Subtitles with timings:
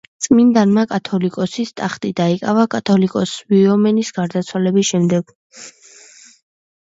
[0.25, 5.31] წმინდანმა კათოლიკოსის ტახტი დაიკავა კათოლიკოს სვიმეონის გარდაცვალების შემდეგ.